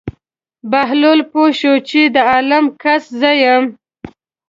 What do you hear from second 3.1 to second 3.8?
زه یم.